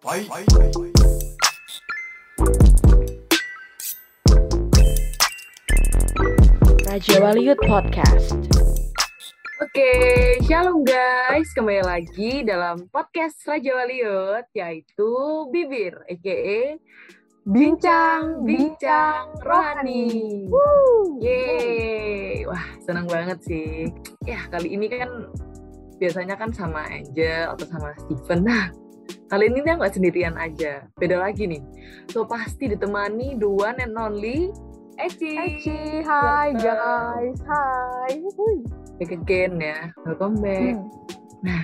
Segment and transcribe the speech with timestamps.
[0.00, 0.32] Raja
[7.20, 8.32] Waliud Podcast.
[9.60, 9.92] Oke,
[10.48, 11.52] shalom guys.
[11.52, 15.12] Kembali lagi dalam podcast Raja Waliud, yaitu
[15.52, 16.80] Bibir, a.k.a.
[17.44, 20.48] Bincang-Bincang Rohani.
[21.20, 23.92] Yeay, wah senang banget sih.
[24.24, 25.28] Ya, kali ini kan
[26.00, 28.48] biasanya kan sama Angel atau sama Steven.
[28.48, 28.72] Nah,
[29.30, 30.84] kali ini dia nggak sendirian aja.
[30.98, 31.62] Beda lagi nih.
[32.10, 34.50] So, pasti ditemani the one and only
[35.00, 35.32] Eci.
[35.32, 36.60] Eci, Welcome.
[36.60, 37.38] guys.
[38.36, 38.56] Hui.
[39.00, 39.88] Back again ya.
[40.04, 40.76] Welcome back.
[40.76, 40.84] Hmm.
[41.40, 41.62] Nah,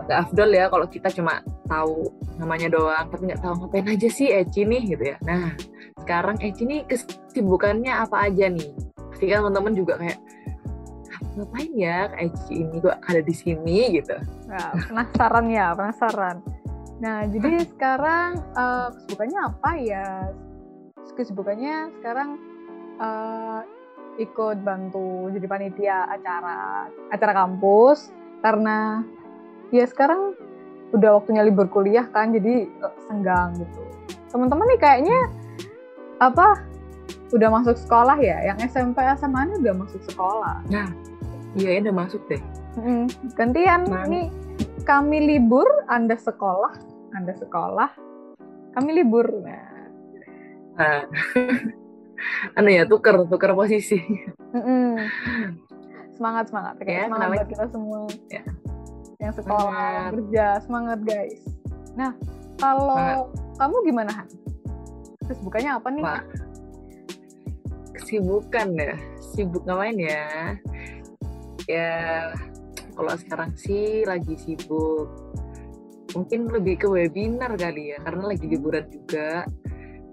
[0.00, 2.08] agak afdol ya kalau kita cuma tahu
[2.40, 5.16] namanya doang, tapi nggak tahu ngapain aja sih Eci nih gitu ya.
[5.26, 5.52] Nah,
[6.00, 8.70] sekarang Eci nih kesibukannya apa aja nih?
[9.12, 10.29] Pasti kan teman-teman juga kayak "Ah,
[11.40, 14.16] ngapain ya Eci ini kok ada di sini gitu.
[14.46, 16.36] Nah, penasaran ya, penasaran.
[17.00, 20.08] Nah, jadi sekarang eh, kesibukannya apa ya?
[21.16, 22.30] Kesibukannya sekarang
[23.00, 23.60] eh,
[24.20, 28.12] ikut bantu jadi panitia acara acara kampus
[28.44, 29.00] karena
[29.72, 30.36] ya sekarang
[30.92, 33.80] udah waktunya libur kuliah kan, jadi eh, senggang gitu.
[34.28, 35.18] Teman-teman nih kayaknya
[36.20, 36.68] apa?
[37.32, 38.42] Udah masuk sekolah ya?
[38.44, 40.60] Yang SMP SMA ini udah masuk sekolah.
[41.52, 42.42] Iya, ya udah masuk deh.
[42.76, 44.06] Mm, gantian Nah.
[44.06, 44.30] nih
[44.82, 46.74] kami libur, Anda sekolah,
[47.12, 47.90] Anda sekolah,
[48.72, 49.26] kami libur.
[49.40, 49.66] Nah,
[50.72, 51.02] Nah,
[52.56, 53.98] anu ya tuker tuker posisi.
[54.50, 54.96] mm-mm.
[56.10, 57.98] semangat semangat, Ya, kayak semangat buat kita semua.
[58.28, 58.42] Ya.
[59.18, 60.10] Yang sekolah, yang Semangat.
[60.10, 61.40] kerja, semangat guys.
[61.92, 62.12] Nah,
[62.56, 64.28] kalau kamu gimana Han?
[65.22, 66.02] Kesibukannya apa nih?
[66.02, 66.22] Wah,
[67.92, 68.94] kesibukan ya
[69.30, 70.24] sibuk ngapain ya
[71.68, 72.30] ya
[72.94, 75.08] kalau sekarang sih lagi sibuk.
[76.10, 79.46] Mungkin lebih ke webinar kali ya karena lagi liburan juga.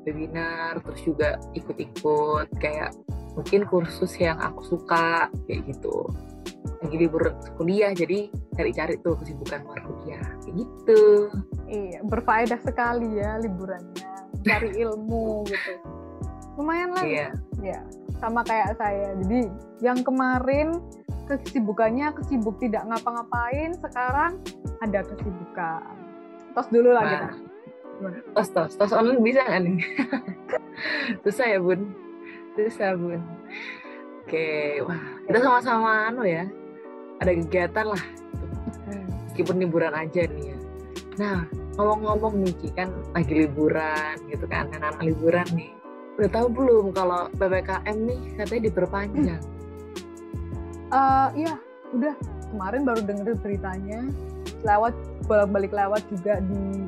[0.08, 2.95] Webinar terus juga ikut-ikut kayak
[3.38, 6.07] mungkin kursus yang aku suka kayak gitu.
[6.81, 11.03] Lagi libur kuliah jadi cari-cari tuh kesibukan luar kuliah kayak gitu.
[11.68, 14.07] Iya, berfaedah sekali ya liburannya,
[14.47, 15.74] cari ilmu gitu.
[16.57, 17.03] Lumayan lah.
[17.03, 17.30] Iya.
[17.62, 17.80] Ya,
[18.18, 19.13] sama kayak saya.
[19.22, 19.50] Jadi
[19.84, 20.81] yang kemarin
[21.27, 24.39] kesibukannya kesibuk tidak ngapa-ngapain, sekarang
[24.79, 25.93] ada kesibukan.
[26.55, 27.29] Tos dulu lah kita.
[28.31, 29.77] Tos tos tos online bisa nggak nih?
[31.27, 31.91] Susah ya bun?
[32.55, 33.21] Susah bun.
[34.23, 36.47] Oke wah kita sama-sama anu ya
[37.19, 38.03] ada kegiatan lah.
[39.27, 40.57] Meskipun liburan aja nih ya.
[41.19, 41.38] Nah
[41.77, 45.71] ngomong-ngomong nih kan lagi liburan gitu kan anak-anak liburan nih.
[46.17, 49.44] Udah tahu belum kalau ppkm nih katanya diperpanjang
[50.88, 51.53] Eh, iya,
[51.92, 52.14] udah
[52.50, 54.00] kemarin baru denger beritanya.
[54.64, 54.96] Lewat
[55.28, 56.88] bolak-balik lewat juga di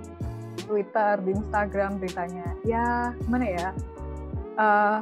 [0.64, 2.48] Twitter, di Instagram beritanya.
[2.64, 3.68] Ya, gimana ya?
[4.56, 4.98] Eh,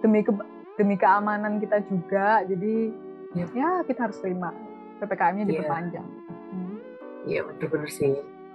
[0.00, 2.92] demi ke- demi keamanan kita juga, jadi
[3.34, 3.48] Yap.
[3.52, 4.52] ya kita harus terima
[5.00, 5.50] ppkm-nya Iya.
[5.50, 6.08] diperpanjang.
[6.50, 6.76] Hmm.
[7.24, 8.12] Iya bener-bener sih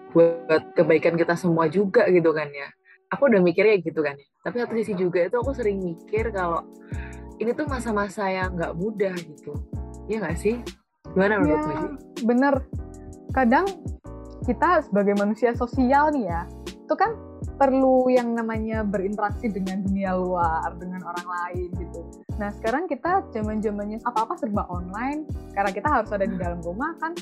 [0.09, 2.65] buat kebaikan kita semua juga gitu kan ya
[3.09, 6.65] aku udah mikirnya gitu kan ya tapi satu sisi juga itu aku sering mikir kalau
[7.39, 9.55] ini tuh masa-masa yang nggak mudah gitu.
[10.11, 10.55] Iya nggak sih?
[11.15, 11.81] Gimana menurut Ya,
[12.27, 12.53] bener.
[13.31, 13.65] Kadang
[14.43, 17.15] kita sebagai manusia sosial nih ya, itu kan
[17.59, 21.99] perlu yang namanya berinteraksi dengan dunia luar, dengan orang lain gitu.
[22.39, 26.95] Nah sekarang kita zaman zamannya apa-apa serba online, karena kita harus ada di dalam rumah
[26.97, 27.13] kan,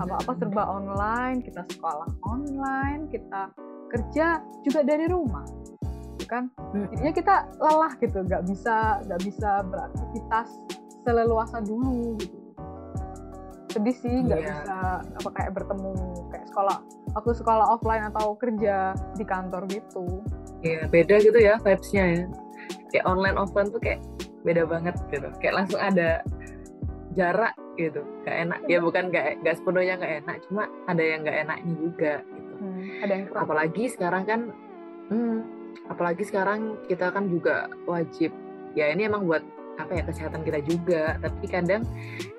[0.00, 3.52] apa-apa serba online, kita sekolah online, kita
[3.92, 5.44] kerja juga dari rumah,
[6.32, 6.44] kan?
[6.72, 6.88] Hmm.
[6.88, 10.48] Jadinya kita lelah gitu, nggak bisa nggak bisa beraktivitas
[11.02, 12.38] seleluasa dulu gitu.
[13.68, 14.48] Sedih sih nggak Iya.
[14.52, 15.92] bisa apa kayak bertemu
[16.28, 16.76] kayak sekolah
[17.12, 18.76] waktu sekolah offline atau kerja
[19.14, 20.04] di kantor gitu.
[20.60, 22.24] Iya beda gitu ya vibes-nya ya
[22.88, 24.00] kayak online offline tuh kayak
[24.42, 26.20] beda banget gitu kayak langsung ada
[27.12, 31.38] jarak gitu gak enak ya bukan gak, gak sepenuhnya gak enak cuma ada yang gak
[31.40, 33.42] enaknya juga gitu Hmm, ada yang kurang.
[33.42, 34.40] apalagi sekarang kan
[35.08, 35.38] hmm,
[35.88, 38.32] apalagi sekarang kita kan juga wajib.
[38.72, 39.44] Ya ini emang buat
[39.80, 41.16] apa ya kesehatan kita juga.
[41.20, 41.82] Tapi kadang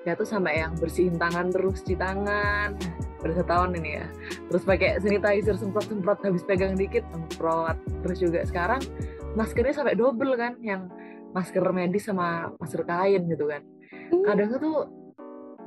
[0.06, 2.78] ya tuh sampai yang bersihin tangan terus cuci tangan.
[3.24, 4.06] Udah setahun ini ya.
[4.52, 7.78] Terus pakai sanitizer semprot semprot habis pegang dikit semprot.
[8.04, 8.82] Terus juga sekarang
[9.34, 10.90] maskernya sampai double kan yang
[11.34, 13.62] masker medis sama masker kain gitu kan.
[14.26, 14.90] Kadang tuh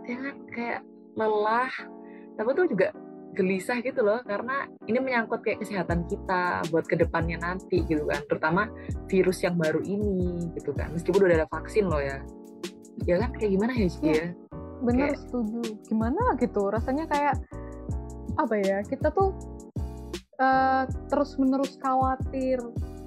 [0.06, 0.80] ya kan kayak
[1.16, 1.72] lelah.
[2.36, 2.92] Tapi tuh juga
[3.36, 8.24] gelisah gitu loh karena ini menyangkut kayak kesehatan kita buat ke depannya nanti gitu kan
[8.24, 8.72] terutama
[9.06, 12.24] virus yang baru ini gitu kan meskipun udah ada vaksin loh ya.
[13.04, 14.26] Ya kan kayak gimana ya sih ya?
[14.80, 15.60] Bener Kayak- setuju.
[15.84, 17.36] Gimana gitu rasanya kayak
[18.40, 19.36] apa ya kita tuh
[20.40, 22.60] uh, terus menerus khawatir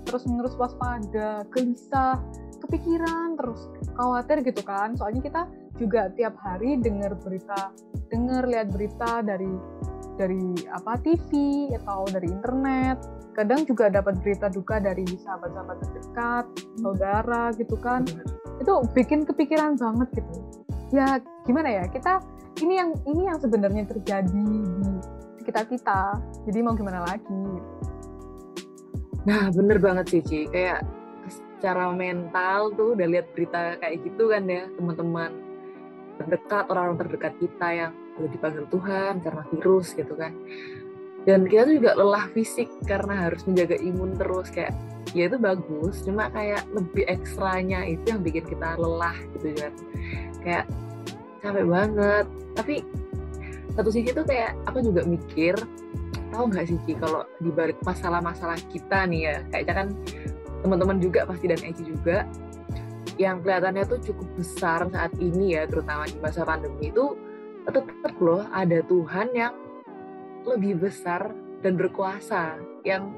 [0.05, 2.17] terus menerus waspada gelisah
[2.61, 3.65] kepikiran terus
[3.97, 4.93] khawatir gitu kan.
[4.93, 5.41] Soalnya kita
[5.81, 7.73] juga tiap hari dengar berita
[8.13, 9.49] dengar lihat berita dari
[10.19, 11.31] dari apa TV
[11.79, 12.99] atau dari internet.
[13.31, 16.45] Kadang juga dapat berita duka dari sahabat-sahabat terdekat
[16.75, 18.03] saudara gitu kan.
[18.59, 20.59] Itu bikin kepikiran banget gitu.
[20.91, 22.19] Ya gimana ya kita
[22.59, 24.91] ini yang ini yang sebenarnya terjadi di
[25.39, 26.19] sekitar kita.
[26.43, 27.43] Jadi mau gimana lagi?
[29.23, 30.51] Nah bener banget sih Ci.
[30.51, 30.83] Kayak
[31.31, 35.31] secara mental tuh udah lihat berita kayak gitu kan ya teman-teman
[36.19, 40.35] terdekat orang-orang terdekat kita yang udah dipanggil Tuhan karena virus gitu kan.
[41.27, 44.71] Dan kita tuh juga lelah fisik karena harus menjaga imun terus kayak
[45.11, 49.73] ya itu bagus cuma kayak lebih ekstranya itu yang bikin kita lelah gitu kan.
[50.43, 50.65] Kayak
[51.43, 52.25] capek banget.
[52.55, 52.75] Tapi
[53.75, 55.55] satu sisi tuh kayak aku juga mikir
[56.29, 59.87] tahu nggak sih Ci kalau di balik masalah-masalah kita nih ya kayaknya kan
[60.61, 62.27] teman-teman juga pasti dan Eci juga
[63.19, 67.17] yang kelihatannya tuh cukup besar saat ini ya terutama di masa pandemi itu
[67.71, 69.53] tetap loh ada Tuhan yang
[70.45, 72.57] lebih besar dan berkuasa
[72.87, 73.11] yang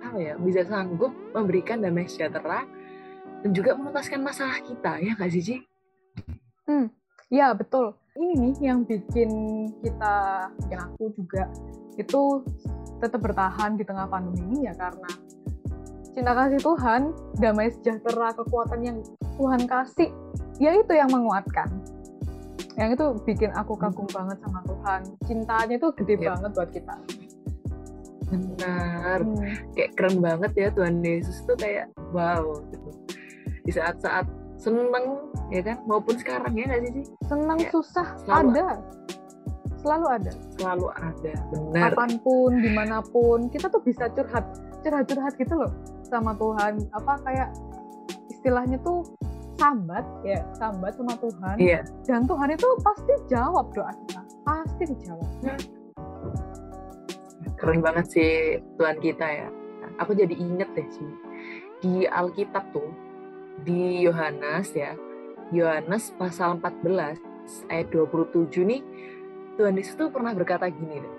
[0.00, 2.62] apa ya bisa sanggup memberikan damai sejahtera
[3.42, 5.56] dan juga menuntaskan masalah kita ya nggak sih Ci?
[6.66, 6.90] Hmm,
[7.30, 7.94] ya betul.
[8.16, 9.30] Ini nih yang bikin
[9.84, 11.50] kita, bikin aku juga
[12.00, 12.42] itu
[13.00, 15.10] tetap bertahan di tengah pandemi ini ya karena
[16.16, 18.98] cinta kasih Tuhan, damai sejahtera, kekuatan yang
[19.36, 20.08] Tuhan kasih,
[20.56, 21.68] ya itu yang menguatkan
[22.76, 25.00] yang itu bikin aku kagum banget sama Tuhan.
[25.24, 26.36] Cintanya itu gede yep.
[26.36, 26.94] banget buat kita.
[28.26, 29.18] Benar.
[29.22, 29.54] Hmm.
[29.72, 32.90] kayak keren banget ya Tuhan Yesus tuh kayak wow gitu.
[33.64, 34.26] Di saat-saat
[34.60, 35.78] seneng ya kan?
[35.88, 38.68] Maupun sekarang ya nggak sih seneng kayak susah selalu ada.
[39.80, 40.32] Selalu ada.
[40.58, 41.80] Selalu ada benar.
[41.94, 44.44] Kapan pun di mana pun kita tuh bisa curhat.
[44.84, 45.72] Curhat curhat gitu loh
[46.04, 46.82] sama Tuhan.
[46.92, 47.54] Apa kayak
[48.28, 49.06] istilahnya tuh
[49.56, 51.56] sambat ya sambat sama Tuhan.
[51.58, 51.80] Iya.
[52.04, 55.30] dan Tuhan itu pasti jawab doa kita pasti dijawab.
[57.56, 58.32] Keren banget sih
[58.76, 59.48] Tuhan kita ya.
[60.04, 61.10] Aku jadi inget deh sih
[61.80, 62.88] di Alkitab tuh
[63.64, 64.92] di Yohanes ya
[65.52, 67.16] Yohanes pasal 14
[67.72, 68.82] ayat 27 nih
[69.56, 71.14] Tuhan Yesus tuh pernah berkata gini deh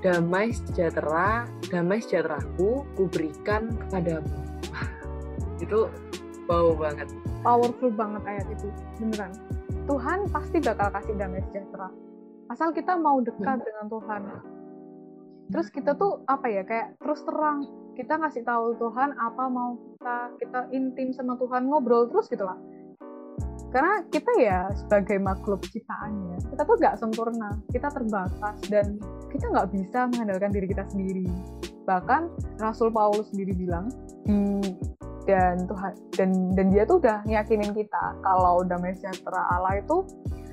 [0.00, 4.32] damai sejahtera damai sejahteraku kuberikan kepadamu.
[5.60, 5.92] Itu
[6.50, 7.08] wow banget.
[7.46, 8.66] Powerful banget ayat itu
[8.98, 9.32] beneran.
[9.86, 11.88] Tuhan pasti bakal kasih damai sejahtera.
[12.50, 13.66] Asal kita mau dekat hmm.
[13.66, 14.22] dengan Tuhan.
[15.50, 17.62] Terus kita tuh apa ya kayak terus terang.
[17.94, 22.58] Kita ngasih tahu Tuhan apa mau kita kita intim sama Tuhan ngobrol terus gitu lah.
[23.70, 27.50] Karena kita ya sebagai makhluk ciptaannya kita tuh nggak sempurna.
[27.70, 28.98] Kita terbatas dan
[29.30, 31.26] kita nggak bisa mengandalkan diri kita sendiri.
[31.86, 32.22] Bahkan
[32.58, 33.90] Rasul Paulus sendiri bilang
[34.26, 34.74] di
[35.28, 40.04] dan Tuhan dan dan dia tuh udah yakinin kita kalau damai sejahtera Allah itu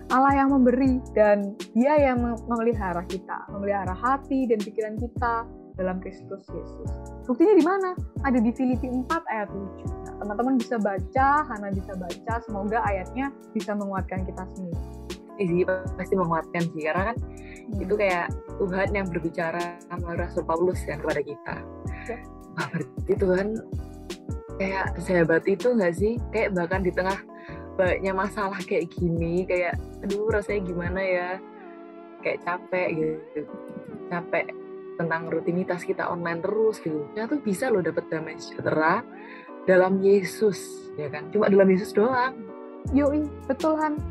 [0.07, 5.43] Allah yang memberi dan dia yang memelihara kita, memelihara hati dan pikiran kita
[5.75, 6.89] dalam Kristus Yesus.
[7.27, 7.91] Buktinya di mana?
[8.23, 9.59] Ada di Filipi 4 ayat 7.
[10.07, 14.79] Nah, teman-teman bisa baca, Hana bisa baca, semoga ayatnya bisa menguatkan kita semua.
[15.37, 17.83] Iya pasti menguatkan sih, karena kan hmm.
[17.83, 18.25] itu kayak
[18.57, 21.55] Tuhan yang berbicara sama Rasul Paulus kan kepada kita.
[22.09, 22.17] Ya.
[22.57, 23.47] Wah, berarti Tuhan
[24.57, 26.17] kayak sehebat itu nggak sih?
[26.33, 27.17] Kayak bahkan di tengah
[27.77, 31.29] banyaknya masalah kayak gini kayak aduh rasanya gimana ya?
[32.25, 33.41] Kayak capek gitu.
[34.09, 34.45] Capek
[34.97, 37.05] tentang rutinitas kita online terus gitu.
[37.13, 39.05] Ya tuh bisa loh dapat damai sejahtera
[39.69, 41.29] dalam Yesus ya kan?
[41.29, 42.33] Cuma dalam Yesus doang.
[42.91, 44.01] Yoi betul Han.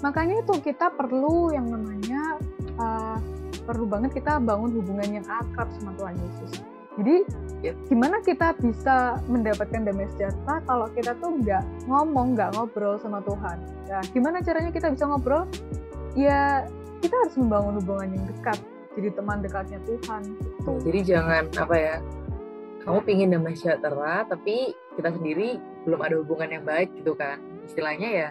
[0.00, 2.40] Makanya itu kita perlu yang namanya
[2.80, 3.20] uh,
[3.68, 7.22] perlu banget kita bangun hubungan yang akrab sama Tuhan Yesus jadi
[7.62, 13.22] ya, gimana kita bisa mendapatkan damai sejahtera kalau kita tuh nggak ngomong, nggak ngobrol sama
[13.22, 13.56] Tuhan?
[13.86, 15.46] Ya, gimana caranya kita bisa ngobrol?
[16.18, 16.66] Ya
[16.98, 18.58] kita harus membangun hubungan yang dekat,
[18.98, 20.22] jadi teman dekatnya Tuhan.
[20.66, 20.82] Tuh.
[20.82, 21.96] Jadi jangan apa ya,
[22.82, 27.38] kamu pingin damai sejahtera, tapi kita sendiri belum ada hubungan yang baik gitu kan?
[27.64, 28.28] Istilahnya ya,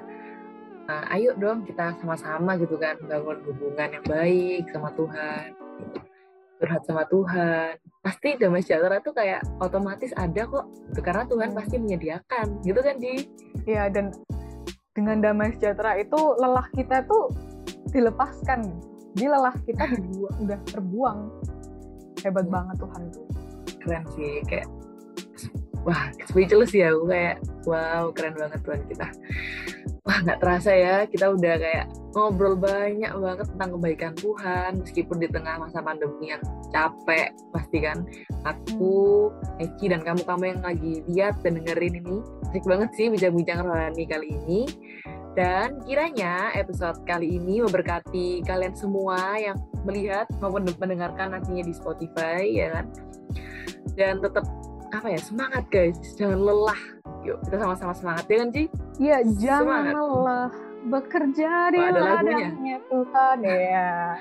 [0.85, 5.55] nah, ayo dong kita sama-sama gitu kan, bangun hubungan yang baik sama Tuhan.
[6.59, 10.65] Curhat sama Tuhan, pasti damai sejahtera tuh kayak otomatis ada kok
[11.03, 13.27] karena Tuhan pasti menyediakan gitu kan di
[13.67, 14.15] ya dan
[14.95, 17.31] dengan damai sejahtera itu lelah kita tuh
[17.91, 18.67] dilepaskan.
[19.15, 21.19] Di lelah kita dibuang, udah terbuang.
[22.21, 22.53] Hebat hmm.
[22.53, 23.27] banget Tuhan tuh.
[23.79, 24.67] Keren sih kayak
[25.87, 29.07] wah speechless ya aku kayak wow keren banget Tuhan kita.
[30.03, 35.27] Wah nggak terasa ya kita udah kayak ngobrol banyak banget tentang kebaikan Tuhan meskipun di
[35.29, 36.41] tengah masa pandemi yang
[36.73, 38.01] capek pasti kan.
[38.45, 39.29] Aku
[39.61, 42.17] Eci dan kamu-kamu yang lagi lihat dan dengerin ini
[42.49, 44.61] asik banget sih bincang-bincang rohani kali ini.
[45.37, 52.41] Dan kiranya episode kali ini memberkati kalian semua yang melihat maupun mendengarkan nantinya di Spotify
[52.49, 52.85] ya kan?
[53.93, 54.43] Dan tetap
[54.89, 55.95] apa ya semangat guys.
[56.17, 56.81] Jangan lelah.
[57.21, 58.63] Yuk kita sama-sama semangat ya kan Ci?
[58.97, 59.93] Iya jangan semangat.
[59.93, 64.15] lelah bekerja di ada lagunya Tuhan ya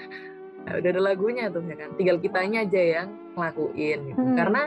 [0.67, 4.21] nah, udah ada lagunya tuh ya kan tinggal kitanya aja yang ngelakuin gitu.
[4.21, 4.35] hmm.
[4.35, 4.63] karena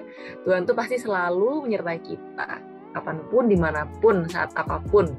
[0.48, 2.48] Tuhan tuh pasti selalu menyertai kita
[2.92, 5.12] kapan pun di mana pun saat apa pun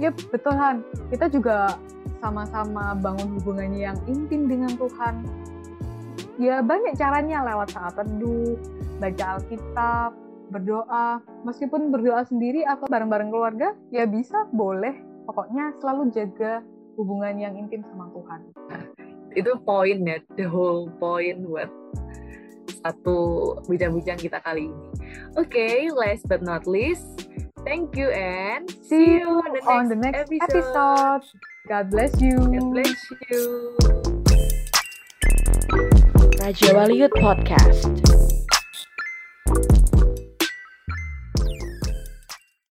[0.00, 0.80] Yep, betul Han.
[1.12, 1.76] Kita juga
[2.24, 5.28] sama-sama bangun hubungannya yang intim dengan Tuhan.
[6.40, 8.56] Ya banyak caranya lewat saat teduh,
[8.96, 10.16] baca Alkitab,
[10.48, 11.20] berdoa.
[11.44, 14.96] Meskipun berdoa sendiri atau bareng-bareng keluarga, ya bisa, boleh.
[15.28, 16.62] Pokoknya selalu jaga
[16.94, 18.40] hubungan yang intim sama Tuhan.
[19.36, 21.70] Itu poin ya, the whole point buat
[22.80, 23.18] satu
[23.68, 24.80] bincang-bincang kita kali ini.
[25.38, 27.30] Oke, okay, last but not least,
[27.64, 30.56] Thank you and see you on the next, on the next episode.
[30.56, 31.24] episode.
[31.68, 32.36] God bless you.
[32.38, 32.96] God bless
[33.28, 33.76] you.
[36.40, 38.29] Raja Waliud Podcast.